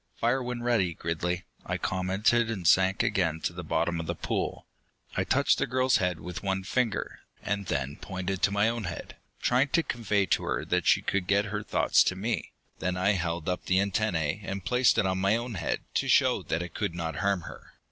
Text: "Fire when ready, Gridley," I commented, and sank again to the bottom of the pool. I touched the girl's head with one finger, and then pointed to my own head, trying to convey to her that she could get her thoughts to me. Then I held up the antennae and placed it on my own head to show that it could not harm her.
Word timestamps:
"Fire 0.15 0.41
when 0.41 0.63
ready, 0.63 0.95
Gridley," 0.95 1.43
I 1.63 1.77
commented, 1.77 2.49
and 2.49 2.67
sank 2.67 3.03
again 3.03 3.39
to 3.41 3.53
the 3.53 3.63
bottom 3.63 3.99
of 3.99 4.07
the 4.07 4.15
pool. 4.15 4.65
I 5.15 5.23
touched 5.23 5.59
the 5.59 5.67
girl's 5.67 5.97
head 5.97 6.19
with 6.19 6.41
one 6.41 6.63
finger, 6.63 7.19
and 7.43 7.67
then 7.67 7.97
pointed 7.97 8.41
to 8.41 8.51
my 8.51 8.67
own 8.67 8.85
head, 8.85 9.17
trying 9.43 9.67
to 9.67 9.83
convey 9.83 10.25
to 10.25 10.41
her 10.43 10.65
that 10.65 10.87
she 10.87 11.03
could 11.03 11.27
get 11.27 11.45
her 11.53 11.61
thoughts 11.61 12.03
to 12.05 12.15
me. 12.15 12.51
Then 12.79 12.97
I 12.97 13.11
held 13.11 13.47
up 13.47 13.65
the 13.67 13.79
antennae 13.79 14.41
and 14.43 14.65
placed 14.65 14.97
it 14.97 15.05
on 15.05 15.19
my 15.19 15.35
own 15.35 15.53
head 15.53 15.81
to 15.93 16.07
show 16.07 16.41
that 16.41 16.63
it 16.63 16.73
could 16.73 16.95
not 16.95 17.17
harm 17.17 17.41
her. 17.41 17.73